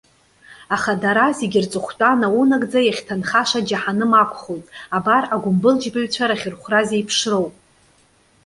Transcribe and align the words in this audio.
Аха, 0.75 0.91
дара 1.03 1.25
зегьы 1.39 1.59
рҵыхәтәа, 1.65 2.11
наунагӡа 2.21 2.79
иахьҭанхаша 2.83 3.59
џьаҳаным 3.67 4.11
акәхоит! 4.21 4.65
Абар, 4.97 5.23
агәымбылџьбаҩцәа 5.35 6.29
рахьырхәра 6.29 6.81
зеиԥшроу! 6.87 7.45